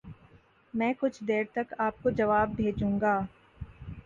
میں 0.73 0.91
کچھ 0.99 1.23
دیر 1.23 1.43
تک 1.51 1.73
آپ 1.79 2.01
کو 2.03 2.09
جواب 2.11 2.55
بھیجوں 2.55 2.99
گا۔۔۔ 3.01 3.15